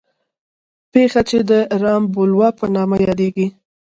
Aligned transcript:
پېښه 0.93 1.21
چې 1.29 1.37
د 1.49 1.51
رام 1.81 2.03
بلوا 2.13 2.49
په 2.59 2.65
نامه 2.75 2.95
یادېږي. 3.07 3.47